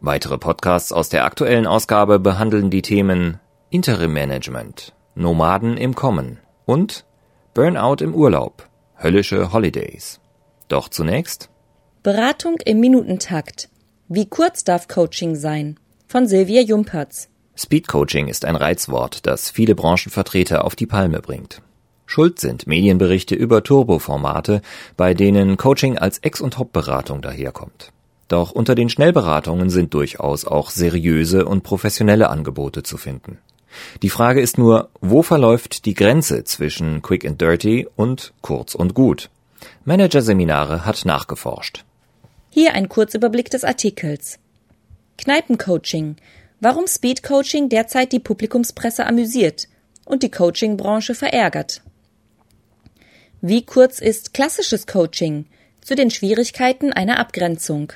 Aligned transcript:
Weitere 0.00 0.38
Podcasts 0.38 0.92
aus 0.92 1.08
der 1.08 1.24
aktuellen 1.24 1.66
Ausgabe 1.66 2.20
behandeln 2.20 2.70
die 2.70 2.82
Themen 2.82 3.40
Interim 3.68 4.12
Management, 4.12 4.94
Nomaden 5.16 5.76
im 5.76 5.96
Kommen 5.96 6.38
und 6.66 7.04
Burnout 7.52 7.96
im 8.04 8.14
Urlaub, 8.14 8.68
höllische 9.02 9.52
Holidays. 9.52 10.20
Doch 10.68 10.88
zunächst 10.88 11.50
Beratung 12.04 12.58
im 12.64 12.78
Minutentakt. 12.78 13.70
Wie 14.06 14.26
kurz 14.26 14.62
darf 14.62 14.86
Coaching 14.86 15.34
sein? 15.34 15.80
Von 16.06 16.28
Silvia 16.28 16.62
Jumpertz. 16.62 17.28
Speed 17.56 17.88
Coaching 17.88 18.28
ist 18.28 18.44
ein 18.44 18.54
Reizwort, 18.54 19.26
das 19.26 19.50
viele 19.50 19.74
Branchenvertreter 19.74 20.64
auf 20.64 20.76
die 20.76 20.86
Palme 20.86 21.20
bringt. 21.20 21.60
Schuld 22.06 22.38
sind 22.38 22.68
Medienberichte 22.68 23.34
über 23.34 23.64
Turboformate, 23.64 24.62
bei 24.96 25.12
denen 25.12 25.56
Coaching 25.56 25.98
als 25.98 26.18
Ex- 26.18 26.40
und 26.40 26.54
Top-Beratung 26.54 27.20
daherkommt. 27.20 27.92
Doch 28.28 28.52
unter 28.52 28.74
den 28.74 28.90
Schnellberatungen 28.90 29.70
sind 29.70 29.94
durchaus 29.94 30.44
auch 30.44 30.70
seriöse 30.70 31.46
und 31.46 31.62
professionelle 31.62 32.28
Angebote 32.28 32.82
zu 32.82 32.96
finden. 32.96 33.38
Die 34.02 34.10
Frage 34.10 34.40
ist 34.40 34.58
nur, 34.58 34.90
wo 35.00 35.22
verläuft 35.22 35.84
die 35.86 35.94
Grenze 35.94 36.44
zwischen 36.44 37.02
Quick 37.02 37.24
and 37.24 37.40
Dirty 37.40 37.88
und 37.96 38.32
kurz 38.40 38.74
und 38.74 38.94
gut? 38.94 39.30
Managerseminare 39.84 40.84
hat 40.84 41.04
nachgeforscht. 41.04 41.84
Hier 42.50 42.74
ein 42.74 42.88
Kurzüberblick 42.88 43.50
des 43.50 43.64
Artikels. 43.64 44.38
Kneipencoaching. 45.16 46.16
Warum 46.60 46.86
Speedcoaching 46.86 47.68
derzeit 47.68 48.12
die 48.12 48.20
Publikumspresse 48.20 49.06
amüsiert 49.06 49.68
und 50.08 50.22
die 50.22 50.30
Coachingbranche 50.30 51.14
verärgert. 51.14 51.82
Wie 53.40 53.64
kurz 53.64 54.00
ist 54.00 54.34
klassisches 54.34 54.86
Coaching? 54.86 55.46
Zu 55.80 55.94
den 55.94 56.10
Schwierigkeiten 56.10 56.92
einer 56.92 57.18
Abgrenzung. 57.18 57.92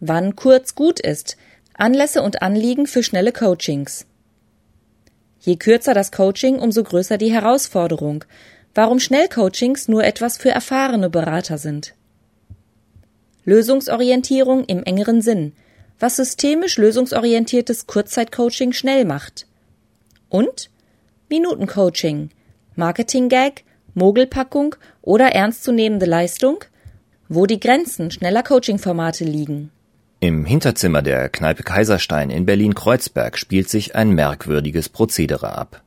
Wann 0.00 0.36
kurz 0.36 0.74
gut 0.74 1.00
ist. 1.00 1.36
Anlässe 1.74 2.22
und 2.22 2.42
Anliegen 2.42 2.86
für 2.86 3.02
schnelle 3.02 3.32
Coachings. 3.32 4.06
Je 5.40 5.56
kürzer 5.56 5.94
das 5.94 6.12
Coaching, 6.12 6.58
umso 6.58 6.82
größer 6.82 7.18
die 7.18 7.32
Herausforderung. 7.32 8.24
Warum 8.74 9.00
Schnellcoachings 9.00 9.88
nur 9.88 10.04
etwas 10.04 10.38
für 10.38 10.50
erfahrene 10.50 11.10
Berater 11.10 11.58
sind. 11.58 11.94
Lösungsorientierung 13.44 14.64
im 14.66 14.84
engeren 14.84 15.22
Sinn, 15.22 15.52
was 15.98 16.16
systemisch 16.16 16.76
lösungsorientiertes 16.76 17.86
Kurzzeitcoaching 17.86 18.72
schnell 18.72 19.04
macht. 19.04 19.46
Und 20.28 20.70
Minutencoaching, 21.28 22.30
Marketing-Gag, 22.76 23.64
Mogelpackung 23.94 24.76
oder 25.02 25.32
ernstzunehmende 25.32 26.06
Leistung, 26.06 26.64
wo 27.28 27.46
die 27.46 27.58
Grenzen 27.58 28.10
schneller 28.10 28.42
Coaching-Formate 28.42 29.24
liegen. 29.24 29.70
Im 30.20 30.44
Hinterzimmer 30.44 31.00
der 31.00 31.28
Kneipe 31.28 31.62
Kaiserstein 31.62 32.30
in 32.30 32.44
Berlin-Kreuzberg 32.44 33.38
spielt 33.38 33.68
sich 33.68 33.94
ein 33.94 34.10
merkwürdiges 34.10 34.88
Prozedere 34.88 35.56
ab. 35.56 35.84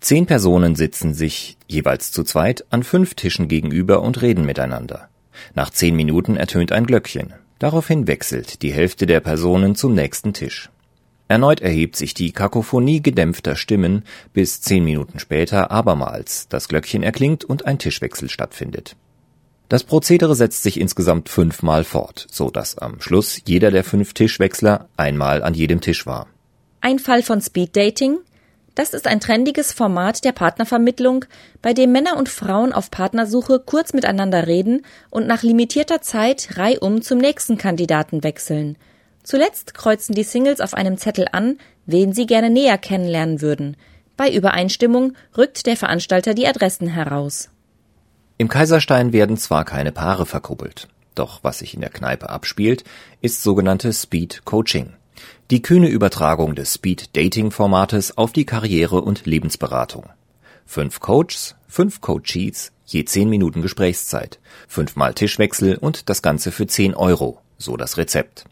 Zehn 0.00 0.26
Personen 0.26 0.74
sitzen 0.74 1.14
sich, 1.14 1.56
jeweils 1.68 2.10
zu 2.10 2.24
zweit, 2.24 2.64
an 2.70 2.82
fünf 2.82 3.14
Tischen 3.14 3.46
gegenüber 3.46 4.02
und 4.02 4.20
reden 4.20 4.44
miteinander. 4.44 5.08
Nach 5.54 5.70
zehn 5.70 5.94
Minuten 5.94 6.36
ertönt 6.36 6.72
ein 6.72 6.86
Glöckchen. 6.86 7.34
Daraufhin 7.60 8.08
wechselt 8.08 8.62
die 8.62 8.72
Hälfte 8.72 9.06
der 9.06 9.20
Personen 9.20 9.76
zum 9.76 9.94
nächsten 9.94 10.32
Tisch. 10.32 10.70
Erneut 11.28 11.60
erhebt 11.60 11.94
sich 11.94 12.14
die 12.14 12.32
Kakophonie 12.32 13.00
gedämpfter 13.00 13.54
Stimmen, 13.54 14.02
bis 14.32 14.60
zehn 14.60 14.82
Minuten 14.82 15.20
später 15.20 15.70
abermals 15.70 16.48
das 16.48 16.66
Glöckchen 16.66 17.04
erklingt 17.04 17.44
und 17.44 17.64
ein 17.64 17.78
Tischwechsel 17.78 18.28
stattfindet. 18.28 18.96
Das 19.68 19.84
Prozedere 19.84 20.34
setzt 20.34 20.62
sich 20.62 20.80
insgesamt 20.80 21.28
fünfmal 21.28 21.84
fort, 21.84 22.26
so 22.30 22.50
dass 22.50 22.78
am 22.78 23.00
Schluss 23.00 23.40
jeder 23.44 23.70
der 23.70 23.84
fünf 23.84 24.14
Tischwechsler 24.14 24.88
einmal 24.96 25.42
an 25.42 25.52
jedem 25.52 25.82
Tisch 25.82 26.06
war. 26.06 26.26
Ein 26.80 26.98
Fall 26.98 27.22
von 27.22 27.42
Speed 27.42 27.76
Dating, 27.76 28.18
das 28.74 28.94
ist 28.94 29.06
ein 29.06 29.20
trendiges 29.20 29.72
Format 29.72 30.24
der 30.24 30.32
Partnervermittlung, 30.32 31.24
bei 31.60 31.74
dem 31.74 31.92
Männer 31.92 32.16
und 32.16 32.28
Frauen 32.28 32.72
auf 32.72 32.90
Partnersuche 32.90 33.58
kurz 33.58 33.92
miteinander 33.92 34.46
reden 34.46 34.86
und 35.10 35.26
nach 35.26 35.42
limitierter 35.42 36.00
Zeit 36.00 36.56
reihum 36.56 37.02
zum 37.02 37.18
nächsten 37.18 37.58
Kandidaten 37.58 38.22
wechseln. 38.22 38.78
Zuletzt 39.22 39.74
kreuzen 39.74 40.14
die 40.14 40.22
Singles 40.22 40.60
auf 40.60 40.74
einem 40.74 40.96
Zettel 40.96 41.26
an, 41.32 41.58
wen 41.84 42.12
sie 42.12 42.26
gerne 42.26 42.48
näher 42.48 42.78
kennenlernen 42.78 43.42
würden. 43.42 43.76
Bei 44.16 44.32
Übereinstimmung 44.32 45.12
rückt 45.36 45.66
der 45.66 45.76
Veranstalter 45.76 46.32
die 46.32 46.46
Adressen 46.46 46.86
heraus. 46.86 47.50
Im 48.40 48.46
Kaiserstein 48.46 49.12
werden 49.12 49.36
zwar 49.36 49.64
keine 49.64 49.90
Paare 49.90 50.24
verkuppelt, 50.24 50.86
doch 51.16 51.42
was 51.42 51.58
sich 51.58 51.74
in 51.74 51.80
der 51.80 51.90
Kneipe 51.90 52.30
abspielt, 52.30 52.84
ist 53.20 53.42
sogenannte 53.42 53.92
Speed 53.92 54.42
Coaching. 54.44 54.92
Die 55.50 55.60
kühne 55.60 55.88
Übertragung 55.88 56.54
des 56.54 56.74
Speed-Dating-Formates 56.74 58.16
auf 58.16 58.32
die 58.32 58.46
Karriere- 58.46 59.00
und 59.00 59.26
Lebensberatung. 59.26 60.08
Fünf 60.66 61.00
Coaches, 61.00 61.56
fünf 61.66 62.00
Coachees, 62.00 62.70
je 62.86 63.04
zehn 63.04 63.28
Minuten 63.28 63.60
Gesprächszeit, 63.60 64.38
fünfmal 64.68 65.14
Tischwechsel 65.14 65.76
und 65.76 66.08
das 66.08 66.22
Ganze 66.22 66.52
für 66.52 66.68
zehn 66.68 66.94
Euro, 66.94 67.40
so 67.56 67.76
das 67.76 67.96
Rezept. 67.96 68.44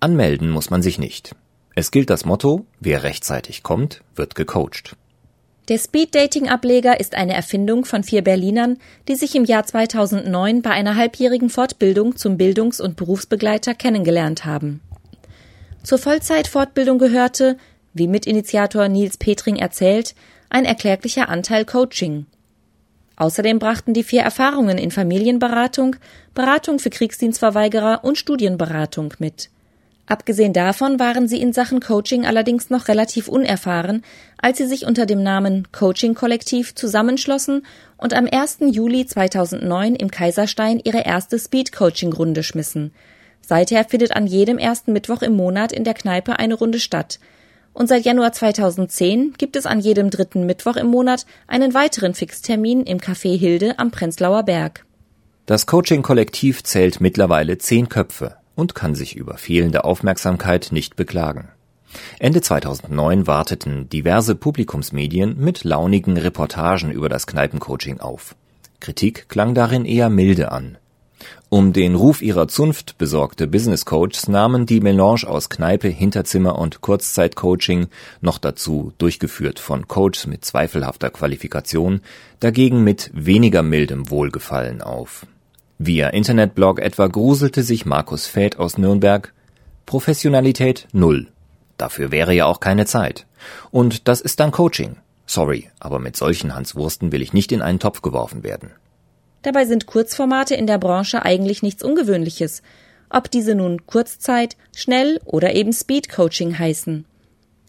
Anmelden 0.00 0.50
muss 0.50 0.70
man 0.70 0.82
sich 0.82 0.98
nicht. 0.98 1.36
Es 1.76 1.92
gilt 1.92 2.10
das 2.10 2.24
Motto, 2.24 2.66
wer 2.80 3.04
rechtzeitig 3.04 3.62
kommt, 3.62 4.02
wird 4.16 4.34
gecoacht. 4.34 4.96
Der 5.68 5.78
Speed-Dating-Ableger 5.78 7.00
ist 7.00 7.14
eine 7.14 7.32
Erfindung 7.32 7.86
von 7.86 8.02
vier 8.02 8.22
Berlinern, 8.22 8.76
die 9.08 9.14
sich 9.14 9.34
im 9.34 9.46
Jahr 9.46 9.64
2009 9.64 10.60
bei 10.60 10.70
einer 10.70 10.94
halbjährigen 10.94 11.48
Fortbildung 11.48 12.16
zum 12.16 12.36
Bildungs- 12.36 12.82
und 12.82 12.96
Berufsbegleiter 12.96 13.74
kennengelernt 13.74 14.44
haben. 14.44 14.82
Zur 15.82 15.96
Vollzeitfortbildung 15.96 16.98
gehörte, 16.98 17.56
wie 17.94 18.08
Mitinitiator 18.08 18.88
Nils 18.88 19.16
Petring 19.16 19.56
erzählt, 19.56 20.14
ein 20.50 20.66
erkläglicher 20.66 21.30
Anteil 21.30 21.64
Coaching. 21.64 22.26
Außerdem 23.16 23.58
brachten 23.58 23.94
die 23.94 24.02
vier 24.02 24.20
Erfahrungen 24.20 24.76
in 24.76 24.90
Familienberatung, 24.90 25.96
Beratung 26.34 26.78
für 26.78 26.90
Kriegsdienstverweigerer 26.90 28.04
und 28.04 28.18
Studienberatung 28.18 29.14
mit. 29.18 29.48
Abgesehen 30.06 30.52
davon 30.52 31.00
waren 31.00 31.28
sie 31.28 31.40
in 31.40 31.52
Sachen 31.52 31.80
Coaching 31.80 32.26
allerdings 32.26 32.68
noch 32.68 32.88
relativ 32.88 33.28
unerfahren, 33.28 34.02
als 34.36 34.58
sie 34.58 34.66
sich 34.66 34.86
unter 34.86 35.06
dem 35.06 35.22
Namen 35.22 35.68
Coaching 35.72 36.14
Kollektiv 36.14 36.74
zusammenschlossen 36.74 37.64
und 37.96 38.12
am 38.12 38.28
1. 38.30 38.58
Juli 38.70 39.06
2009 39.06 39.94
im 39.94 40.10
Kaiserstein 40.10 40.80
ihre 40.84 41.04
erste 41.04 41.38
Speed 41.38 41.72
Coaching 41.72 42.12
Runde 42.12 42.42
schmissen– 42.42 42.92
Seither 43.46 43.84
findet 43.84 44.16
an 44.16 44.26
jedem 44.26 44.58
ersten 44.58 44.92
Mittwoch 44.92 45.22
im 45.22 45.34
Monat 45.34 45.72
in 45.72 45.84
der 45.84 45.94
Kneipe 45.94 46.38
eine 46.38 46.54
Runde 46.54 46.80
statt. 46.80 47.18
Und 47.72 47.88
seit 47.88 48.04
Januar 48.04 48.32
2010 48.32 49.34
gibt 49.36 49.56
es 49.56 49.66
an 49.66 49.80
jedem 49.80 50.10
dritten 50.10 50.46
Mittwoch 50.46 50.76
im 50.76 50.86
Monat 50.86 51.26
einen 51.46 51.74
weiteren 51.74 52.14
Fixtermin 52.14 52.84
im 52.84 52.98
Café 52.98 53.36
Hilde 53.36 53.78
am 53.78 53.90
Prenzlauer 53.90 54.44
Berg. 54.44 54.84
Das 55.46 55.66
Coaching-Kollektiv 55.66 56.62
zählt 56.62 57.00
mittlerweile 57.00 57.58
zehn 57.58 57.88
Köpfe 57.88 58.36
und 58.54 58.74
kann 58.74 58.94
sich 58.94 59.16
über 59.16 59.36
fehlende 59.36 59.84
Aufmerksamkeit 59.84 60.68
nicht 60.70 60.96
beklagen. 60.96 61.48
Ende 62.18 62.40
2009 62.40 63.26
warteten 63.26 63.88
diverse 63.88 64.34
Publikumsmedien 64.34 65.38
mit 65.38 65.64
launigen 65.64 66.16
Reportagen 66.16 66.90
über 66.90 67.08
das 67.08 67.26
Kneipencoaching 67.26 68.00
auf. 68.00 68.34
Kritik 68.80 69.28
klang 69.28 69.54
darin 69.54 69.84
eher 69.84 70.10
milde 70.10 70.52
an. 70.52 70.78
Um 71.48 71.72
den 71.72 71.94
Ruf 71.94 72.20
ihrer 72.20 72.48
Zunft 72.48 72.98
besorgte 72.98 73.46
Business 73.46 73.84
Coaches 73.84 74.28
nahmen 74.28 74.66
die 74.66 74.80
Melange 74.80 75.24
aus 75.26 75.48
Kneipe, 75.48 75.88
Hinterzimmer 75.88 76.58
und 76.58 76.80
Kurzzeitcoaching, 76.80 77.86
noch 78.20 78.38
dazu 78.38 78.92
durchgeführt 78.98 79.60
von 79.60 79.86
Coaches 79.86 80.26
mit 80.26 80.44
zweifelhafter 80.44 81.10
Qualifikation, 81.10 82.00
dagegen 82.40 82.82
mit 82.82 83.10
weniger 83.14 83.62
mildem 83.62 84.10
Wohlgefallen 84.10 84.82
auf. 84.82 85.26
Via 85.78 86.08
Internetblog 86.10 86.78
etwa 86.78 87.08
gruselte 87.08 87.62
sich 87.64 87.84
Markus 87.84 88.26
Fäth 88.26 88.58
aus 88.58 88.78
Nürnberg 88.78 89.32
Professionalität 89.86 90.86
null. 90.92 91.28
Dafür 91.76 92.12
wäre 92.12 92.32
ja 92.32 92.46
auch 92.46 92.60
keine 92.60 92.86
Zeit. 92.86 93.26
Und 93.72 94.06
das 94.06 94.20
ist 94.20 94.38
dann 94.38 94.52
Coaching. 94.52 94.96
Sorry, 95.26 95.70
aber 95.80 95.98
mit 95.98 96.16
solchen 96.16 96.54
Hanswursten 96.54 97.10
will 97.10 97.22
ich 97.22 97.32
nicht 97.32 97.50
in 97.50 97.60
einen 97.60 97.80
Topf 97.80 98.02
geworfen 98.02 98.44
werden. 98.44 98.70
Dabei 99.42 99.64
sind 99.64 99.86
Kurzformate 99.86 100.54
in 100.54 100.66
der 100.66 100.78
Branche 100.78 101.24
eigentlich 101.24 101.62
nichts 101.62 101.82
Ungewöhnliches, 101.82 102.62
ob 103.10 103.30
diese 103.30 103.54
nun 103.54 103.84
Kurzzeit, 103.86 104.56
Schnell 104.74 105.20
oder 105.24 105.54
eben 105.54 105.72
Speed 105.72 106.08
Coaching 106.08 106.58
heißen. 106.58 107.04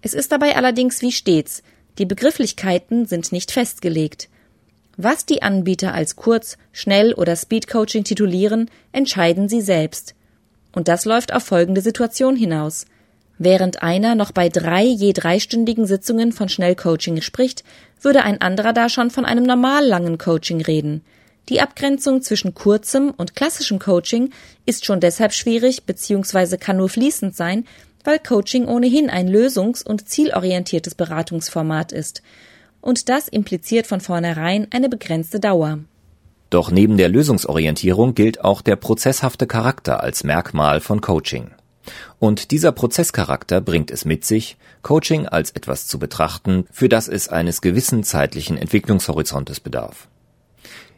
Es 0.02 0.14
ist 0.14 0.32
dabei 0.32 0.56
allerdings 0.56 1.02
wie 1.02 1.12
stets, 1.12 1.64
die 1.98 2.06
Begrifflichkeiten 2.06 3.08
sind 3.08 3.32
nicht 3.32 3.52
festgelegt. 3.52 4.30
Was 4.98 5.26
die 5.26 5.42
Anbieter 5.42 5.94
als 5.94 6.16
Kurz-, 6.16 6.58
Schnell- 6.72 7.14
oder 7.14 7.36
Speed-Coaching 7.36 8.04
titulieren, 8.04 8.70
entscheiden 8.92 9.50
sie 9.50 9.62
selbst. 9.62 10.16
Und 10.72 10.88
das 10.88 11.06
läuft 11.06 11.34
auf 11.34 11.44
folgende 11.44 11.82
Situation 11.82 12.36
hinaus. 12.36 12.86
Während 13.38 13.84
einer 13.84 14.16
noch 14.16 14.32
bei 14.32 14.48
drei 14.48 14.84
je 14.84 15.12
dreistündigen 15.12 15.86
Sitzungen 15.86 16.32
von 16.32 16.48
Schnellcoaching 16.48 17.22
spricht, 17.22 17.64
würde 18.02 18.24
ein 18.24 18.40
anderer 18.40 18.72
da 18.72 18.88
schon 18.88 19.12
von 19.12 19.26
einem 19.26 19.44
normal 19.44 19.86
langen 19.86 20.18
Coaching 20.18 20.62
reden. 20.62 21.02
Die 21.50 21.62
Abgrenzung 21.62 22.22
zwischen 22.22 22.54
kurzem 22.54 23.14
und 23.16 23.36
klassischem 23.36 23.80
Coaching 23.80 24.32
ist 24.66 24.86
schon 24.86 25.00
deshalb 25.00 25.34
schwierig 25.34 25.84
bzw. 25.84 26.58
kann 26.58 26.78
nur 26.78 26.90
fließend 26.90 27.36
sein, 27.36 27.66
weil 28.04 28.20
Coaching 28.20 28.68
ohnehin 28.68 29.10
ein 29.10 29.30
lösungs- 29.30 29.84
und 29.86 30.08
zielorientiertes 30.08 30.96
Beratungsformat 30.96 31.92
ist. 31.92 32.22
Und 32.86 33.10
das 33.10 33.28
impliziert 33.28 33.88
von 33.88 34.00
vornherein 34.00 34.68
eine 34.70 34.90
begrenzte 34.90 35.40
Dauer. 35.40 35.80
Doch 36.52 36.70
neben 36.70 36.98
der 36.98 37.10
Lösungsorientierung 37.10 38.14
gilt 38.14 38.44
auch 38.44 38.62
der 38.62 38.76
prozesshafte 38.76 39.48
Charakter 39.48 40.04
als 40.04 40.24
Merkmal 40.24 40.80
von 40.82 41.02
Coaching. 41.02 41.50
Und 42.20 42.52
dieser 42.52 42.72
Prozesscharakter 42.72 43.60
bringt 43.60 43.90
es 43.90 44.06
mit 44.06 44.24
sich, 44.24 44.58
Coaching 44.84 45.26
als 45.26 45.50
etwas 45.50 45.88
zu 45.88 45.98
betrachten, 45.98 46.68
für 46.72 46.88
das 46.88 47.08
es 47.08 47.28
eines 47.28 47.62
gewissen 47.62 48.04
zeitlichen 48.04 48.56
Entwicklungshorizontes 48.56 49.60
bedarf. 49.60 50.08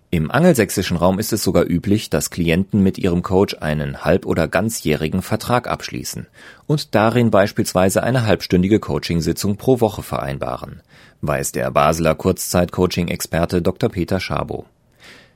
Im 0.10 0.32
angelsächsischen 0.32 0.96
Raum 0.96 1.20
ist 1.20 1.34
es 1.34 1.44
sogar 1.44 1.66
üblich, 1.68 2.10
dass 2.10 2.30
Klienten 2.30 2.82
mit 2.82 2.98
ihrem 2.98 3.24
Coach 3.24 3.58
einen 3.60 4.06
halb- 4.06 4.26
oder 4.26 4.48
ganzjährigen 4.48 5.22
Vertrag 5.22 5.68
abschließen 5.68 6.28
und 6.66 6.96
darin 6.96 7.30
beispielsweise 7.30 8.04
eine 8.04 8.26
halbstündige 8.26 8.80
Coachingsitzung 8.80 9.58
pro 9.58 9.82
Woche 9.82 10.04
vereinbaren, 10.04 10.82
weiß 11.20 11.52
der 11.52 11.72
Basler 11.72 12.16
Kurzzeit-Coaching-Experte 12.16 13.62
Dr. 13.62 13.90
Peter 13.90 14.22
Schabow. 14.22 14.66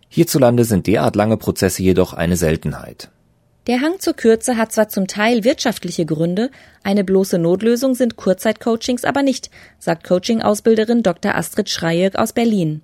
Hierzulande 0.07 0.63
sind 0.63 0.87
derart 0.87 1.17
lange 1.17 1.35
Prozesse 1.35 1.83
jedoch 1.83 2.13
eine 2.13 2.37
Seltenheit. 2.37 3.09
Der 3.67 3.81
Hang 3.81 3.99
zur 3.99 4.13
Kürze 4.13 4.55
hat 4.55 4.71
zwar 4.71 4.87
zum 4.87 5.05
Teil 5.05 5.43
wirtschaftliche 5.43 6.05
Gründe, 6.05 6.49
eine 6.81 7.03
bloße 7.03 7.37
Notlösung 7.39 7.93
sind 7.93 8.15
Kurzzeitcoachings 8.15 9.03
aber 9.03 9.21
nicht, 9.21 9.51
sagt 9.79 10.05
Coaching-Ausbilderin 10.05 11.03
Dr. 11.03 11.35
Astrid 11.35 11.69
Schreier 11.69 12.11
aus 12.15 12.31
Berlin. 12.31 12.81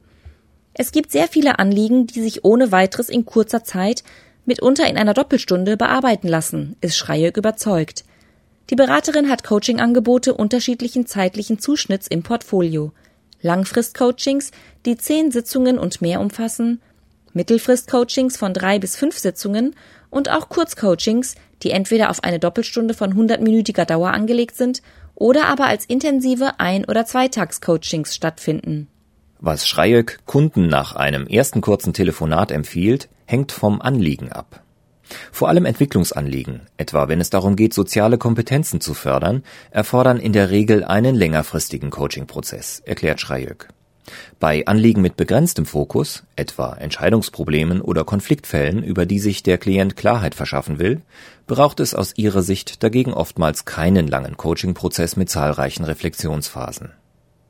Es 0.79 0.91
gibt 0.91 1.11
sehr 1.11 1.27
viele 1.27 1.57
Anliegen, 1.57 2.05
die 2.05 2.21
sich 2.21 2.45
ohne 2.45 2.71
weiteres 2.71 3.09
in 3.09 3.25
kurzer 3.25 3.63
Zeit, 3.63 4.03
mitunter 4.45 4.87
in 4.87 4.95
einer 4.95 5.15
Doppelstunde, 5.15 5.75
bearbeiten 5.75 6.27
lassen, 6.27 6.75
ist 6.81 6.95
Schreier 6.95 7.35
überzeugt. 7.35 8.05
Die 8.69 8.75
Beraterin 8.75 9.27
hat 9.27 9.43
Coachingangebote 9.43 10.35
unterschiedlichen 10.35 11.07
zeitlichen 11.07 11.57
Zuschnitts 11.57 12.05
im 12.05 12.21
Portfolio. 12.21 12.91
Langfrist-Coachings, 13.41 14.51
die 14.85 14.97
zehn 14.97 15.31
Sitzungen 15.31 15.79
und 15.79 16.01
mehr 16.01 16.21
umfassen, 16.21 16.79
Mittelfrist-Coachings 17.33 18.37
von 18.37 18.53
drei 18.53 18.77
bis 18.77 18.95
fünf 18.95 19.17
Sitzungen 19.17 19.75
und 20.11 20.29
auch 20.29 20.49
Kurzcoachings, 20.49 21.35
die 21.63 21.71
entweder 21.71 22.11
auf 22.11 22.23
eine 22.23 22.39
Doppelstunde 22.39 22.93
von 22.93 23.15
100-minütiger 23.15 23.85
Dauer 23.85 24.11
angelegt 24.11 24.55
sind 24.55 24.83
oder 25.15 25.45
aber 25.45 25.65
als 25.65 25.85
intensive 25.85 26.59
Ein- 26.59 26.85
oder 26.85 27.05
Zweitagscoachings 27.05 28.13
stattfinden. 28.13 28.87
Was 29.39 29.67
Schreieck 29.67 30.19
Kunden 30.25 30.67
nach 30.67 30.95
einem 30.95 31.27
ersten 31.27 31.61
kurzen 31.61 31.93
Telefonat 31.93 32.51
empfiehlt, 32.51 33.07
hängt 33.25 33.51
vom 33.51 33.81
Anliegen 33.81 34.31
ab. 34.31 34.63
Vor 35.31 35.47
allem 35.47 35.65
Entwicklungsanliegen, 35.65 36.61
etwa 36.77 37.07
wenn 37.07 37.21
es 37.21 37.29
darum 37.29 37.55
geht, 37.55 37.73
soziale 37.73 38.17
Kompetenzen 38.17 38.81
zu 38.81 38.93
fördern, 38.93 39.43
erfordern 39.69 40.19
in 40.19 40.33
der 40.33 40.49
Regel 40.49 40.83
einen 40.83 41.15
längerfristigen 41.15 41.91
Coaching-Prozess, 41.91 42.81
erklärt 42.83 43.21
Schreieck. 43.21 43.67
Bei 44.39 44.65
Anliegen 44.65 45.01
mit 45.01 45.17
begrenztem 45.17 45.65
Fokus, 45.65 46.23
etwa 46.35 46.73
Entscheidungsproblemen 46.73 47.81
oder 47.81 48.05
Konfliktfällen, 48.05 48.83
über 48.83 49.05
die 49.05 49.19
sich 49.19 49.43
der 49.43 49.57
Klient 49.57 49.95
Klarheit 49.95 50.33
verschaffen 50.33 50.79
will, 50.79 51.01
braucht 51.45 51.79
es 51.79 51.93
aus 51.93 52.13
ihrer 52.15 52.41
Sicht 52.41 52.83
dagegen 52.83 53.13
oftmals 53.13 53.65
keinen 53.65 54.07
langen 54.07 54.37
Coaching-Prozess 54.37 55.15
mit 55.15 55.29
zahlreichen 55.29 55.83
Reflexionsphasen. 55.83 56.91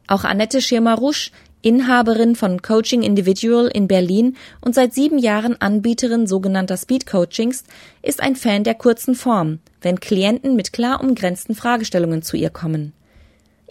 Auch 0.07 0.24
Annette 0.24 0.62
Schirmer-Rusch, 0.62 1.31
Inhaberin 1.62 2.36
von 2.36 2.62
Coaching 2.62 3.01
Individual 3.01 3.68
in 3.68 3.88
Berlin 3.88 4.38
und 4.62 4.75
seit 4.75 4.94
sieben 4.94 5.18
Jahren 5.18 5.59
Anbieterin 5.59 6.27
sogenannter 6.27 6.77
Speed 6.77 7.07
Coachings, 7.07 7.63
ist 8.04 8.21
ein 8.21 8.36
Fan 8.36 8.63
der 8.63 8.75
kurzen 8.75 9.15
Form, 9.15 9.59
wenn 9.81 10.00
Klienten 10.00 10.56
mit 10.56 10.71
klar 10.71 11.01
umgrenzten 11.01 11.56
Fragestellungen 11.56 12.21
zu 12.21 12.38
ihr 12.38 12.51
kommen. 12.51 12.94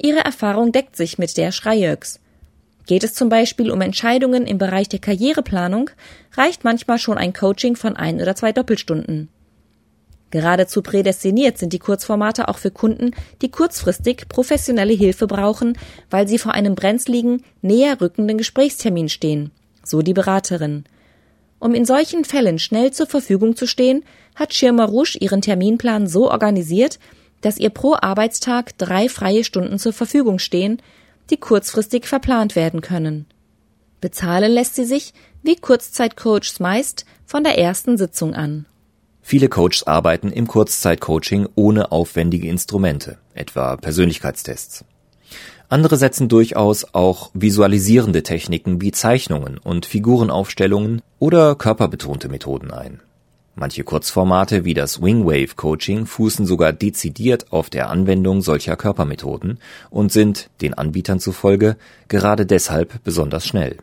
Ihre 0.01 0.21
Erfahrung 0.21 0.73
deckt 0.73 0.97
sich 0.97 1.17
mit 1.17 1.37
der 1.37 1.53
Schreijöks. 1.53 2.21
Geht 2.87 3.03
es 3.03 3.15
zum 3.15 3.29
Beispiel 3.29 3.71
um 3.71 3.81
Entscheidungen 3.81 4.47
im 4.47 4.59
Bereich 4.59 4.89
der 4.89 5.01
Karriereplanung, 5.01 5.91
reicht 6.37 6.65
manchmal 6.65 6.99
schon 6.99 7.19
ein 7.19 7.33
Coaching 7.33 7.77
von 7.77 7.97
ein 7.97 8.21
oder 8.21 8.35
zwei 8.37 8.53
Doppelstunden. 8.53 9.29
Geradezu 10.31 10.83
prädestiniert 10.83 11.57
sind 11.59 11.73
die 11.73 11.79
Kurzformate 11.79 12.49
auch 12.49 12.59
für 12.59 12.71
Kunden, 12.71 13.13
die 13.43 13.51
kurzfristig 13.51 14.29
professionelle 14.29 14.93
Hilfe 14.93 15.27
brauchen, 15.27 15.79
weil 16.11 16.27
sie 16.27 16.39
vor 16.39 16.53
einem 16.53 16.75
brenzligen, 16.75 17.45
näher 17.63 18.01
rückenden 18.01 18.37
Gesprächstermin 18.37 19.09
stehen, 19.09 19.53
so 19.85 20.03
die 20.03 20.15
Beraterin. 20.15 20.85
Um 21.59 21.75
in 21.75 21.85
solchen 21.85 22.25
Fällen 22.25 22.59
schnell 22.59 22.93
zur 22.93 23.07
Verfügung 23.07 23.57
zu 23.57 23.67
stehen, 23.67 24.05
hat 24.35 24.53
Schirmer 24.53 24.87
Rouge 24.87 25.17
ihren 25.19 25.41
Terminplan 25.41 26.07
so 26.07 26.31
organisiert, 26.31 26.99
dass 27.41 27.59
ihr 27.59 27.71
pro 27.71 27.95
Arbeitstag 27.95 28.77
drei 28.79 29.09
freie 29.09 29.45
Stunden 29.45 29.79
zur 29.79 29.93
Verfügung 29.93 30.39
stehen, 30.39 30.83
die 31.31 31.37
kurzfristig 31.37 32.07
verplant 32.07 32.57
werden 32.57 32.81
können. 32.81 33.27
Bezahlen 34.01 34.53
lässt 34.53 34.75
sie 34.75 34.85
sich, 34.85 35.15
wie 35.43 35.57
Kurzzeitcoachs 35.57 36.61
meist, 36.61 37.07
von 37.25 37.43
der 37.43 37.59
ersten 37.59 37.97
Sitzung 37.97 38.35
an. 38.35 38.67
Viele 39.29 39.49
Coaches 39.49 39.83
arbeiten 39.89 40.31
im 40.31 40.47
Kurzzeitcoaching 40.47 41.49
ohne 41.57 41.91
aufwendige 41.91 42.47
Instrumente, 42.47 43.19
etwa 43.35 43.77
Persönlichkeitstests. 43.77 44.85
Andere 45.69 45.97
setzen 45.97 46.29
durchaus 46.29 46.95
auch 46.95 47.31
visualisierende 47.35 48.23
Techniken 48.23 48.81
wie 48.81 48.93
Zeichnungen 48.93 49.59
und 49.59 49.85
Figurenaufstellungen 49.85 51.03
oder 51.19 51.57
körperbetonte 51.57 52.29
Methoden 52.29 52.71
ein. 52.71 53.01
Manche 53.57 53.83
Kurzformate 53.83 54.65
wie 54.65 54.75
das 54.75 55.03
Wingwave 55.03 55.57
Coaching 55.57 56.07
fußen 56.07 56.47
sogar 56.47 56.73
dezidiert 56.73 57.51
auf 57.51 57.69
der 57.69 57.91
Anwendung 57.91 58.43
solcher 58.43 58.77
Körpermethoden 58.77 59.59
und 59.91 60.13
sind, 60.13 60.51
den 60.61 60.73
Anbietern 60.73 61.19
zufolge, 61.19 61.77
gerade 62.07 62.47
deshalb 62.47 63.03
besonders 63.03 63.45
schnell. 63.45 63.79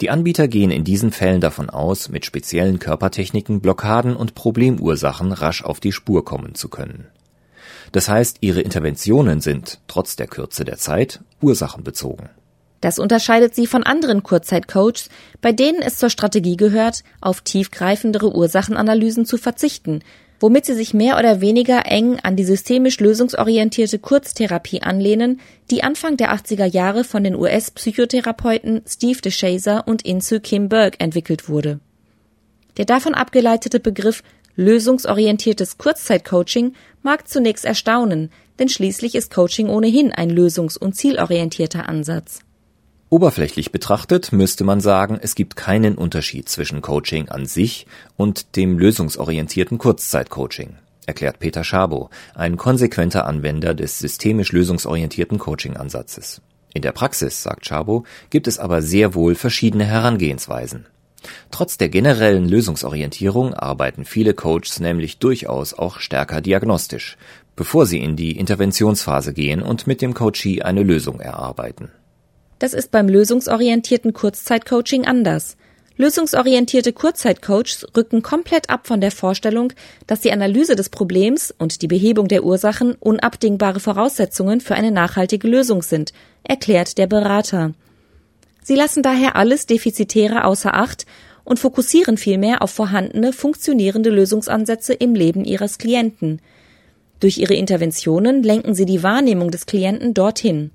Die 0.00 0.10
Anbieter 0.10 0.48
gehen 0.48 0.70
in 0.70 0.84
diesen 0.84 1.12
Fällen 1.12 1.40
davon 1.40 1.70
aus, 1.70 2.08
mit 2.08 2.24
speziellen 2.24 2.78
Körpertechniken 2.78 3.60
Blockaden 3.60 4.16
und 4.16 4.34
Problemursachen 4.34 5.32
rasch 5.32 5.64
auf 5.64 5.80
die 5.80 5.92
Spur 5.92 6.24
kommen 6.24 6.54
zu 6.54 6.68
können. 6.68 7.06
Das 7.92 8.08
heißt, 8.08 8.38
ihre 8.40 8.60
Interventionen 8.60 9.40
sind, 9.40 9.80
trotz 9.86 10.16
der 10.16 10.26
Kürze 10.26 10.64
der 10.64 10.76
Zeit, 10.76 11.20
ursachenbezogen. 11.40 12.28
Das 12.80 12.98
unterscheidet 12.98 13.54
sie 13.54 13.66
von 13.66 13.82
anderen 13.84 14.22
Kurzzeitcoaches, 14.22 15.08
bei 15.40 15.52
denen 15.52 15.82
es 15.82 15.96
zur 15.96 16.10
Strategie 16.10 16.56
gehört, 16.56 17.04
auf 17.20 17.40
tiefgreifendere 17.40 18.34
Ursachenanalysen 18.34 19.24
zu 19.24 19.38
verzichten, 19.38 20.02
womit 20.40 20.66
sie 20.66 20.74
sich 20.74 20.94
mehr 20.94 21.18
oder 21.18 21.40
weniger 21.40 21.86
eng 21.86 22.18
an 22.22 22.36
die 22.36 22.44
systemisch 22.44 23.00
lösungsorientierte 23.00 23.98
Kurztherapie 23.98 24.82
anlehnen, 24.82 25.40
die 25.70 25.82
Anfang 25.82 26.16
der 26.16 26.34
80er 26.34 26.66
Jahre 26.66 27.04
von 27.04 27.24
den 27.24 27.34
US-Psychotherapeuten 27.34 28.82
Steve 28.86 29.20
DeShazer 29.20 29.86
und 29.86 30.02
Insu 30.02 30.40
Kim 30.40 30.68
Berg 30.68 30.96
entwickelt 30.98 31.48
wurde. 31.48 31.80
Der 32.76 32.84
davon 32.84 33.14
abgeleitete 33.14 33.80
Begriff 33.80 34.22
lösungsorientiertes 34.56 35.78
Kurzzeitcoaching 35.78 36.74
mag 37.02 37.28
zunächst 37.28 37.64
erstaunen, 37.64 38.30
denn 38.58 38.68
schließlich 38.68 39.14
ist 39.14 39.32
Coaching 39.32 39.68
ohnehin 39.68 40.12
ein 40.12 40.30
lösungs- 40.30 40.78
und 40.78 40.94
zielorientierter 40.94 41.88
Ansatz. 41.88 42.40
Oberflächlich 43.08 43.70
betrachtet 43.70 44.32
müsste 44.32 44.64
man 44.64 44.80
sagen, 44.80 45.20
es 45.22 45.36
gibt 45.36 45.54
keinen 45.54 45.94
Unterschied 45.94 46.48
zwischen 46.48 46.82
Coaching 46.82 47.28
an 47.28 47.46
sich 47.46 47.86
und 48.16 48.56
dem 48.56 48.80
lösungsorientierten 48.80 49.78
Kurzzeitcoaching, 49.78 50.74
erklärt 51.06 51.38
Peter 51.38 51.62
Schabow, 51.62 52.10
ein 52.34 52.56
konsequenter 52.56 53.24
Anwender 53.26 53.74
des 53.74 54.00
systemisch 54.00 54.50
lösungsorientierten 54.50 55.38
Coaching-Ansatzes. 55.38 56.42
In 56.74 56.82
der 56.82 56.90
Praxis, 56.90 57.44
sagt 57.44 57.64
Schabow, 57.66 58.02
gibt 58.30 58.48
es 58.48 58.58
aber 58.58 58.82
sehr 58.82 59.14
wohl 59.14 59.36
verschiedene 59.36 59.84
Herangehensweisen. 59.84 60.86
Trotz 61.52 61.78
der 61.78 61.90
generellen 61.90 62.48
Lösungsorientierung 62.48 63.54
arbeiten 63.54 64.04
viele 64.04 64.34
Coaches 64.34 64.80
nämlich 64.80 65.18
durchaus 65.18 65.74
auch 65.74 66.00
stärker 66.00 66.40
diagnostisch, 66.40 67.16
bevor 67.54 67.86
sie 67.86 68.00
in 68.00 68.16
die 68.16 68.36
Interventionsphase 68.36 69.32
gehen 69.32 69.62
und 69.62 69.86
mit 69.86 70.02
dem 70.02 70.12
Coachee 70.12 70.62
eine 70.62 70.82
Lösung 70.82 71.20
erarbeiten. 71.20 71.92
Das 72.58 72.72
ist 72.72 72.90
beim 72.90 73.08
lösungsorientierten 73.08 74.12
Kurzzeitcoaching 74.12 75.06
anders. 75.06 75.56
Lösungsorientierte 75.98 76.92
Kurzzeitcoaches 76.92 77.86
rücken 77.96 78.22
komplett 78.22 78.68
ab 78.68 78.86
von 78.86 79.00
der 79.00 79.10
Vorstellung, 79.10 79.72
dass 80.06 80.20
die 80.20 80.30
Analyse 80.30 80.76
des 80.76 80.90
Problems 80.90 81.54
und 81.56 81.80
die 81.80 81.86
Behebung 81.86 82.28
der 82.28 82.44
Ursachen 82.44 82.94
unabdingbare 83.00 83.80
Voraussetzungen 83.80 84.60
für 84.60 84.74
eine 84.74 84.90
nachhaltige 84.90 85.48
Lösung 85.48 85.82
sind, 85.82 86.12
erklärt 86.42 86.98
der 86.98 87.06
Berater. 87.06 87.72
Sie 88.62 88.74
lassen 88.74 89.02
daher 89.02 89.36
alles 89.36 89.64
Defizitäre 89.66 90.44
außer 90.44 90.74
Acht 90.74 91.06
und 91.44 91.58
fokussieren 91.58 92.18
vielmehr 92.18 92.60
auf 92.60 92.72
vorhandene, 92.72 93.32
funktionierende 93.32 94.10
Lösungsansätze 94.10 94.92
im 94.92 95.14
Leben 95.14 95.44
ihres 95.44 95.78
Klienten. 95.78 96.42
Durch 97.20 97.38
ihre 97.38 97.54
Interventionen 97.54 98.42
lenken 98.42 98.74
sie 98.74 98.84
die 98.84 99.02
Wahrnehmung 99.02 99.50
des 99.50 99.64
Klienten 99.64 100.12
dorthin. 100.12 100.72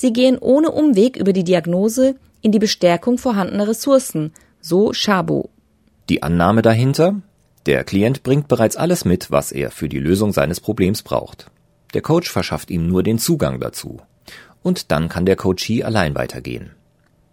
Sie 0.00 0.12
gehen 0.12 0.38
ohne 0.38 0.70
Umweg 0.70 1.16
über 1.16 1.32
die 1.32 1.42
Diagnose 1.42 2.14
in 2.40 2.52
die 2.52 2.60
Bestärkung 2.60 3.18
vorhandener 3.18 3.66
Ressourcen, 3.66 4.32
so 4.60 4.92
Schabo. 4.92 5.50
Die 6.08 6.22
Annahme 6.22 6.62
dahinter? 6.62 7.20
Der 7.66 7.82
Klient 7.82 8.22
bringt 8.22 8.46
bereits 8.46 8.76
alles 8.76 9.04
mit, 9.04 9.32
was 9.32 9.50
er 9.50 9.72
für 9.72 9.88
die 9.88 9.98
Lösung 9.98 10.32
seines 10.32 10.60
Problems 10.60 11.02
braucht. 11.02 11.50
Der 11.94 12.02
Coach 12.02 12.30
verschafft 12.30 12.70
ihm 12.70 12.86
nur 12.86 13.02
den 13.02 13.18
Zugang 13.18 13.58
dazu. 13.58 14.00
Und 14.62 14.92
dann 14.92 15.08
kann 15.08 15.26
der 15.26 15.34
Coachee 15.34 15.82
allein 15.82 16.14
weitergehen. 16.14 16.70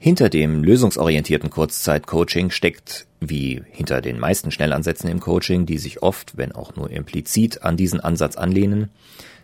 Hinter 0.06 0.30
dem 0.30 0.64
lösungsorientierten 0.64 1.50
Kurzzeitcoaching 1.50 2.52
steckt, 2.52 3.08
wie 3.20 3.64
hinter 3.72 4.02
den 4.02 4.20
meisten 4.20 4.52
Schnellansätzen 4.52 5.10
im 5.10 5.20
Coaching, 5.20 5.66
die 5.66 5.80
sich 5.80 6.04
oft, 6.04 6.38
wenn 6.38 6.52
auch 6.52 6.76
nur 6.76 6.92
implizit, 6.92 7.64
an 7.64 7.76
diesen 7.76 8.00
Ansatz 8.02 8.36
anlehnen, 8.36 8.92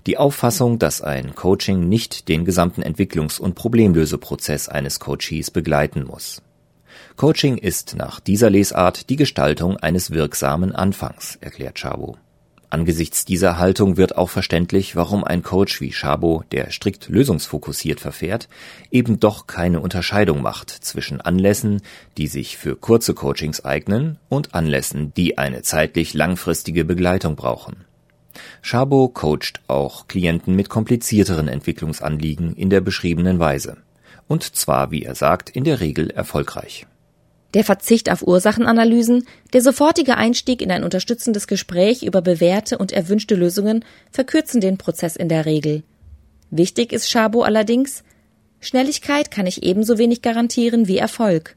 die 0.06 0.18
Auffassung, 0.18 0.78
dass 0.78 1.02
ein 1.02 1.34
Coaching 1.34 1.90
nicht 1.90 2.28
den 2.28 2.46
gesamten 2.46 2.84
Entwicklungs- 2.84 3.40
und 3.40 3.56
Problemlöseprozess 3.56 4.70
eines 4.70 5.00
Coaches 5.00 5.50
begleiten 5.50 6.04
muss. 6.04 6.44
Coaching 7.16 7.58
ist 7.58 7.96
nach 7.96 8.20
dieser 8.20 8.52
Lesart 8.52 9.10
die 9.10 9.16
Gestaltung 9.16 9.78
eines 9.78 10.12
wirksamen 10.12 10.76
Anfangs, 10.76 11.40
erklärt 11.42 11.80
Chabo. 11.80 12.18
Angesichts 12.72 13.26
dieser 13.26 13.58
Haltung 13.58 13.98
wird 13.98 14.16
auch 14.16 14.30
verständlich, 14.30 14.96
warum 14.96 15.26
ein 15.26 15.44
Coach 15.44 15.82
wie 15.82 15.92
Schabo, 15.92 16.46
der 16.54 16.72
strikt 16.72 17.10
lösungsfokussiert 17.10 18.00
verfährt, 18.00 18.48
eben 18.92 19.20
doch 19.20 19.46
keine 19.46 19.82
Unterscheidung 19.82 20.42
macht 20.42 20.70
zwischen 20.70 21.20
Anlässen, 21.20 21.82
die 22.18 22.28
sich 22.28 22.58
für 22.58 22.78
kurze 22.78 23.14
Coachings 23.14 23.66
eignen, 23.66 24.20
und 24.30 24.56
Anlässen, 24.56 25.14
die 25.14 25.38
eine 25.38 25.64
zeitlich 25.64 26.14
langfristige 26.14 26.86
Begleitung 26.86 27.36
brauchen. 27.36 27.84
Schabo 28.62 29.10
coacht 29.10 29.60
auch 29.68 30.08
Klienten 30.08 30.56
mit 30.56 30.70
komplizierteren 30.70 31.50
Entwicklungsanliegen 31.50 32.56
in 32.56 32.70
der 32.70 32.80
beschriebenen 32.80 33.38
Weise. 33.38 33.80
Und 34.30 34.56
zwar, 34.56 34.92
wie 34.92 35.04
er 35.04 35.16
sagt, 35.16 35.50
in 35.50 35.66
der 35.66 35.82
Regel 35.82 36.10
erfolgreich. 36.10 36.88
Der 37.54 37.64
Verzicht 37.66 38.10
auf 38.10 38.26
Ursachenanalysen, 38.26 39.28
der 39.52 39.62
sofortige 39.62 40.16
Einstieg 40.16 40.62
in 40.62 40.72
ein 40.72 40.84
unterstützendes 40.84 41.48
Gespräch 41.48 42.04
über 42.04 42.22
bewährte 42.22 42.78
und 42.78 42.92
erwünschte 42.94 43.36
Lösungen 43.36 43.84
verkürzen 44.12 44.62
den 44.62 44.78
Prozess 44.78 45.16
in 45.16 45.28
der 45.28 45.46
Regel. 45.46 45.84
Wichtig 46.50 46.94
ist 46.94 47.10
Schabo 47.10 47.44
allerdings, 47.44 48.04
Schnelligkeit 48.62 49.32
kann 49.32 49.48
ich 49.48 49.64
ebenso 49.64 49.98
wenig 49.98 50.22
garantieren 50.22 50.88
wie 50.88 50.98
Erfolg. 50.98 51.56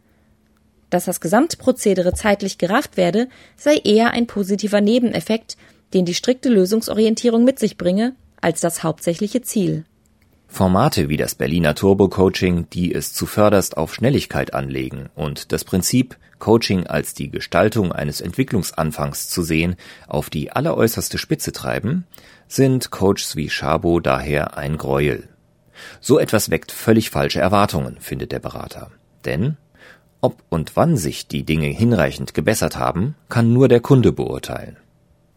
Dass 0.90 1.04
das 1.04 1.20
Gesamtprozedere 1.20 2.14
zeitlich 2.14 2.58
gerafft 2.58 2.96
werde, 2.96 3.28
sei 3.56 3.76
eher 3.76 4.12
ein 4.12 4.26
positiver 4.26 4.80
Nebeneffekt, 4.80 5.56
den 5.92 6.04
die 6.04 6.14
strikte 6.14 6.48
Lösungsorientierung 6.48 7.44
mit 7.44 7.58
sich 7.58 7.76
bringe, 7.76 8.14
als 8.40 8.60
das 8.60 8.82
hauptsächliche 8.82 9.42
Ziel. 9.42 9.84
Formate 10.46 11.08
wie 11.08 11.16
das 11.16 11.34
Berliner 11.34 11.74
Turbo 11.74 12.08
Coaching, 12.08 12.68
die 12.70 12.94
es 12.94 13.12
zuvörderst 13.12 13.76
auf 13.76 13.94
Schnelligkeit 13.94 14.54
anlegen 14.54 15.10
und 15.14 15.52
das 15.52 15.64
Prinzip, 15.64 16.16
Coaching 16.38 16.86
als 16.86 17.14
die 17.14 17.30
Gestaltung 17.30 17.92
eines 17.92 18.20
Entwicklungsanfangs 18.20 19.28
zu 19.28 19.42
sehen, 19.42 19.76
auf 20.06 20.30
die 20.30 20.52
alleräußerste 20.52 21.18
Spitze 21.18 21.52
treiben, 21.52 22.06
sind 22.48 22.90
Coaches 22.90 23.34
wie 23.36 23.50
Schabo 23.50 23.98
daher 24.00 24.56
ein 24.56 24.76
Gräuel. 24.76 25.28
So 26.00 26.18
etwas 26.18 26.50
weckt 26.50 26.70
völlig 26.70 27.10
falsche 27.10 27.40
Erwartungen, 27.40 27.96
findet 27.98 28.30
der 28.30 28.40
Berater. 28.40 28.90
Denn 29.24 29.56
ob 30.20 30.42
und 30.48 30.76
wann 30.76 30.96
sich 30.96 31.28
die 31.28 31.44
Dinge 31.44 31.66
hinreichend 31.66 32.32
gebessert 32.32 32.76
haben, 32.76 33.14
kann 33.28 33.52
nur 33.52 33.68
der 33.68 33.80
Kunde 33.80 34.12
beurteilen. 34.12 34.76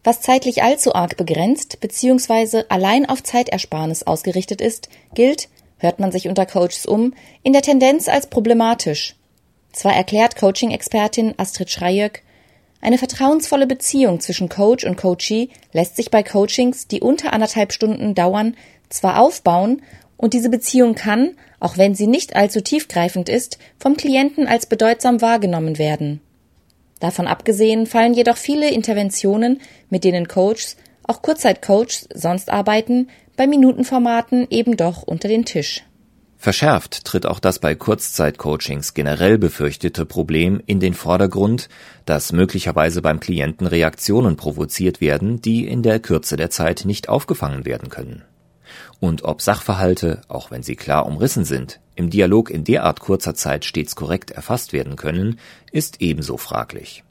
Was 0.07 0.21
zeitlich 0.21 0.63
allzu 0.63 0.95
arg 0.95 1.17
begrenzt 1.17 1.81
bzw. 1.81 2.63
allein 2.69 3.09
auf 3.09 3.23
Zeitersparnis 3.23 4.03
ausgerichtet 4.03 4.61
ist, 4.61 4.87
gilt, 5.13 5.49
hört 5.79 5.99
man 5.99 6.13
sich 6.13 6.29
unter 6.29 6.45
Coaches 6.45 6.85
um, 6.85 7.13
in 7.43 7.51
der 7.51 7.61
Tendenz 7.61 8.07
als 8.07 8.27
problematisch. 8.27 9.17
Zwar 9.73 9.93
erklärt 9.93 10.37
Coaching-Expertin 10.37 11.33
Astrid 11.35 11.69
Schreijöck, 11.69 12.21
eine 12.79 12.97
vertrauensvolle 12.97 13.67
Beziehung 13.67 14.21
zwischen 14.21 14.47
Coach 14.47 14.85
und 14.85 14.95
Coachee 14.95 15.49
lässt 15.73 15.97
sich 15.97 16.09
bei 16.09 16.23
Coachings, 16.23 16.87
die 16.87 17.01
unter 17.01 17.33
anderthalb 17.33 17.73
Stunden 17.73 18.15
dauern, 18.15 18.55
zwar 18.87 19.19
aufbauen 19.19 19.81
und 20.15 20.33
diese 20.33 20.49
Beziehung 20.49 20.95
kann, 20.95 21.35
auch 21.59 21.77
wenn 21.77 21.95
sie 21.95 22.07
nicht 22.07 22.33
allzu 22.33 22.61
tiefgreifend 22.61 23.27
ist, 23.27 23.57
vom 23.77 23.97
Klienten 23.97 24.47
als 24.47 24.67
bedeutsam 24.67 25.19
wahrgenommen 25.19 25.77
werden. 25.77 26.21
Davon 26.99 27.27
abgesehen 27.27 27.85
fallen 27.85 28.13
jedoch 28.13 28.37
viele 28.37 28.71
Interventionen, 28.71 29.61
mit 29.89 30.03
denen 30.03 30.27
Coaches, 30.27 30.77
auch 31.03 31.21
Kurzzeitcoaches, 31.21 32.09
sonst 32.13 32.49
arbeiten, 32.49 33.09
bei 33.35 33.47
Minutenformaten 33.47 34.47
eben 34.49 34.77
doch 34.77 35.03
unter 35.03 35.27
den 35.27 35.45
Tisch. 35.45 35.83
Verschärft 36.39 37.03
tritt 37.03 37.25
auch 37.25 37.39
das 37.39 37.57
bei 37.59 37.73
Kurzzeitcoachings 37.73 38.93
generell 38.93 39.39
befürchtete 39.39 40.05
Problem 40.05 40.61
in 40.65 40.79
den 40.79 40.93
Vordergrund, 40.93 41.67
dass 42.05 42.31
möglicherweise 42.31 43.01
beim 43.01 43.19
Klienten 43.19 43.65
Reaktionen 43.65 44.37
provoziert 44.37 45.01
werden, 45.01 45.41
die 45.41 45.67
in 45.67 45.81
der 45.81 45.99
Kürze 45.99 46.37
der 46.37 46.51
Zeit 46.51 46.83
nicht 46.85 47.09
aufgefangen 47.09 47.65
werden 47.65 47.89
können. 47.89 48.23
Und 48.99 49.23
ob 49.23 49.41
Sachverhalte, 49.41 50.21
auch 50.27 50.51
wenn 50.51 50.63
sie 50.63 50.75
klar 50.75 51.05
umrissen 51.05 51.45
sind, 51.45 51.79
im 51.95 52.09
Dialog 52.09 52.49
in 52.49 52.63
derart 52.63 52.99
kurzer 52.99 53.35
Zeit 53.35 53.65
stets 53.65 53.95
korrekt 53.95 54.31
erfasst 54.31 54.73
werden 54.73 54.95
können, 54.95 55.39
ist 55.71 56.01
ebenso 56.01 56.37
fraglich. 56.37 57.03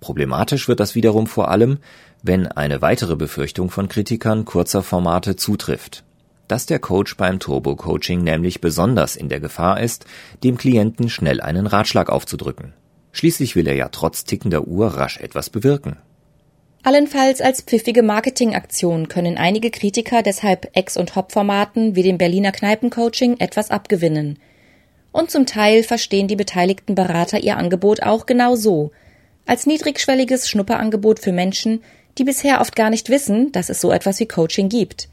Problematisch 0.00 0.68
wird 0.68 0.80
das 0.80 0.94
wiederum 0.94 1.26
vor 1.26 1.50
allem, 1.50 1.78
wenn 2.22 2.46
eine 2.46 2.82
weitere 2.82 3.16
Befürchtung 3.16 3.70
von 3.70 3.88
Kritikern 3.88 4.44
kurzer 4.44 4.82
Formate 4.82 5.36
zutrifft. 5.36 6.04
Dass 6.46 6.66
der 6.66 6.78
Coach 6.78 7.16
beim 7.16 7.40
Turbo-Coaching 7.40 8.22
nämlich 8.22 8.60
besonders 8.60 9.16
in 9.16 9.28
der 9.28 9.40
Gefahr 9.40 9.80
ist, 9.80 10.06
dem 10.42 10.56
Klienten 10.56 11.10
schnell 11.10 11.40
einen 11.40 11.66
Ratschlag 11.66 12.08
aufzudrücken. 12.08 12.72
Schließlich 13.12 13.56
will 13.56 13.66
er 13.66 13.74
ja 13.74 13.88
trotz 13.88 14.24
tickender 14.24 14.66
Uhr 14.66 14.88
rasch 14.88 15.18
etwas 15.18 15.50
bewirken. 15.50 15.96
Allenfalls 16.84 17.40
als 17.40 17.62
pfiffige 17.62 18.02
Marketingaktion 18.02 19.08
können 19.08 19.36
einige 19.36 19.70
Kritiker 19.70 20.22
deshalb 20.22 20.70
Ex- 20.74 20.96
und 20.96 21.16
Hop-Formaten 21.16 21.96
wie 21.96 22.02
dem 22.02 22.18
Berliner 22.18 22.52
Kneipencoaching 22.52 23.38
etwas 23.40 23.70
abgewinnen. 23.70 24.38
Und 25.10 25.30
zum 25.30 25.46
Teil 25.46 25.82
verstehen 25.82 26.28
die 26.28 26.36
beteiligten 26.36 26.94
Berater 26.94 27.40
ihr 27.40 27.56
Angebot 27.56 28.02
auch 28.02 28.26
genau 28.26 28.54
so, 28.54 28.92
als 29.44 29.66
niedrigschwelliges 29.66 30.48
Schnupperangebot 30.48 31.18
für 31.18 31.32
Menschen, 31.32 31.82
die 32.18 32.24
bisher 32.24 32.60
oft 32.60 32.76
gar 32.76 32.90
nicht 32.90 33.08
wissen, 33.08 33.50
dass 33.52 33.70
es 33.70 33.80
so 33.80 33.90
etwas 33.90 34.20
wie 34.20 34.26
Coaching 34.26 34.68
gibt. 34.68 35.08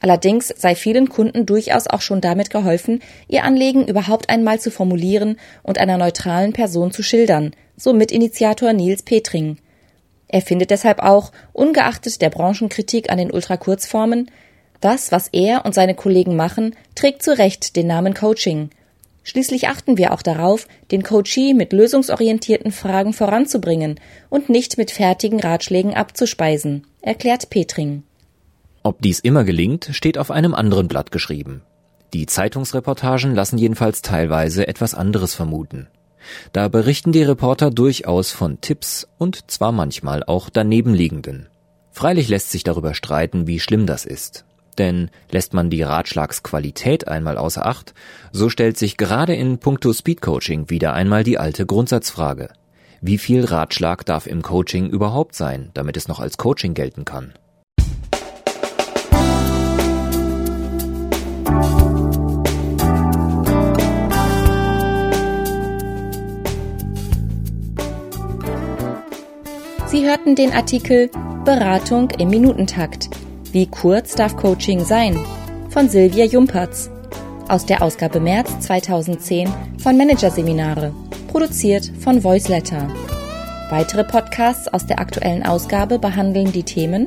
Allerdings 0.00 0.48
sei 0.48 0.74
vielen 0.74 1.08
Kunden 1.08 1.46
durchaus 1.46 1.86
auch 1.86 2.00
schon 2.00 2.20
damit 2.20 2.50
geholfen, 2.50 3.00
ihr 3.28 3.44
Anliegen 3.44 3.86
überhaupt 3.86 4.28
einmal 4.28 4.58
zu 4.58 4.70
formulieren 4.70 5.38
und 5.62 5.78
einer 5.78 5.98
neutralen 5.98 6.52
Person 6.52 6.90
zu 6.90 7.02
schildern, 7.02 7.54
so 7.76 7.92
Mitinitiator 7.92 8.72
Nils 8.72 9.02
Petring. 9.02 9.58
Er 10.32 10.42
findet 10.42 10.70
deshalb 10.70 11.00
auch, 11.00 11.32
ungeachtet 11.52 12.22
der 12.22 12.30
Branchenkritik 12.30 13.10
an 13.10 13.18
den 13.18 13.32
Ultrakurzformen, 13.32 14.30
das, 14.80 15.10
was 15.10 15.26
er 15.32 15.64
und 15.64 15.74
seine 15.74 15.96
Kollegen 15.96 16.36
machen, 16.36 16.76
trägt 16.94 17.24
zu 17.24 17.36
Recht 17.36 17.74
den 17.74 17.88
Namen 17.88 18.14
Coaching. 18.14 18.70
Schließlich 19.24 19.66
achten 19.66 19.98
wir 19.98 20.12
auch 20.12 20.22
darauf, 20.22 20.68
den 20.92 21.02
Coachee 21.02 21.52
mit 21.52 21.72
lösungsorientierten 21.72 22.70
Fragen 22.70 23.12
voranzubringen 23.12 23.98
und 24.28 24.48
nicht 24.48 24.78
mit 24.78 24.92
fertigen 24.92 25.40
Ratschlägen 25.40 25.94
abzuspeisen, 25.94 26.86
erklärt 27.02 27.50
Petring. 27.50 28.04
Ob 28.84 29.02
dies 29.02 29.18
immer 29.18 29.42
gelingt, 29.42 29.90
steht 29.90 30.16
auf 30.16 30.30
einem 30.30 30.54
anderen 30.54 30.86
Blatt 30.86 31.10
geschrieben. 31.10 31.62
Die 32.14 32.26
Zeitungsreportagen 32.26 33.34
lassen 33.34 33.58
jedenfalls 33.58 34.00
teilweise 34.00 34.68
etwas 34.68 34.94
anderes 34.94 35.34
vermuten. 35.34 35.88
Da 36.52 36.68
berichten 36.68 37.12
die 37.12 37.22
Reporter 37.22 37.70
durchaus 37.70 38.30
von 38.30 38.60
Tipps 38.60 39.08
und 39.18 39.50
zwar 39.50 39.72
manchmal 39.72 40.22
auch 40.24 40.50
danebenliegenden. 40.50 41.48
Freilich 41.90 42.28
lässt 42.28 42.50
sich 42.50 42.64
darüber 42.64 42.94
streiten, 42.94 43.46
wie 43.46 43.60
schlimm 43.60 43.86
das 43.86 44.04
ist. 44.04 44.44
Denn 44.78 45.10
lässt 45.30 45.52
man 45.52 45.68
die 45.68 45.82
Ratschlagsqualität 45.82 47.08
einmal 47.08 47.36
außer 47.36 47.66
Acht, 47.66 47.94
so 48.32 48.48
stellt 48.48 48.78
sich 48.78 48.96
gerade 48.96 49.34
in 49.34 49.58
puncto 49.58 49.92
Speedcoaching 49.92 50.70
wieder 50.70 50.94
einmal 50.94 51.24
die 51.24 51.38
alte 51.38 51.66
Grundsatzfrage. 51.66 52.50
Wie 53.02 53.18
viel 53.18 53.44
Ratschlag 53.44 54.04
darf 54.04 54.26
im 54.26 54.42
Coaching 54.42 54.88
überhaupt 54.88 55.34
sein, 55.34 55.70
damit 55.74 55.96
es 55.96 56.08
noch 56.08 56.20
als 56.20 56.36
Coaching 56.36 56.74
gelten 56.74 57.04
kann? 57.04 57.34
Hörten 70.10 70.34
den 70.34 70.52
Artikel 70.52 71.08
Beratung 71.44 72.10
im 72.18 72.30
Minutentakt. 72.30 73.08
Wie 73.52 73.68
kurz 73.68 74.16
darf 74.16 74.36
Coaching 74.36 74.84
sein? 74.84 75.16
von 75.68 75.88
Silvia 75.88 76.24
Jumpertz 76.24 76.90
aus 77.46 77.64
der 77.64 77.80
Ausgabe 77.80 78.18
März 78.18 78.58
2010 78.58 79.48
von 79.78 79.96
Managerseminare, 79.96 80.92
produziert 81.28 81.92
von 82.00 82.24
Voiceletter. 82.24 82.88
Weitere 83.70 84.02
Podcasts 84.02 84.66
aus 84.66 84.84
der 84.84 84.98
aktuellen 84.98 85.46
Ausgabe 85.46 86.00
behandeln 86.00 86.50
die 86.50 86.64
Themen 86.64 87.06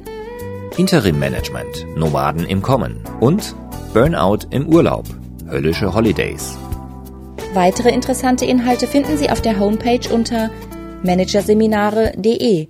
Interim 0.77 1.19
Management, 1.19 1.85
Nomaden 1.97 2.45
im 2.45 2.61
Kommen 2.61 3.01
und 3.19 3.53
Burnout 3.93 4.47
im 4.51 4.65
Urlaub, 4.65 5.07
höllische 5.49 5.93
Holidays. 5.93 6.57
Weitere 7.53 7.89
interessante 7.89 8.45
Inhalte 8.45 8.87
finden 8.87 9.17
Sie 9.17 9.29
auf 9.29 9.41
der 9.41 9.59
Homepage 9.59 10.07
unter 10.09 10.49
managerseminare.de 11.03 12.69